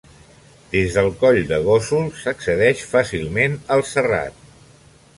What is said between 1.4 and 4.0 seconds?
de Gósol s'accedeix fàcilment al